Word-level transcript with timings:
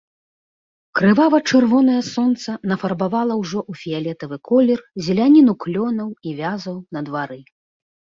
Крывава-чырвонае 0.99 1.97
сонца 2.13 2.55
нафарбавала 2.71 3.33
ўжо 3.41 3.59
ў 3.63 3.81
фіялетавы 3.81 4.39
колер 4.49 4.79
зеляніну 5.09 5.53
клёнаў 5.65 6.09
і 6.31 6.35
вязаў 6.41 6.81
на 6.99 7.05
двары. 7.11 7.39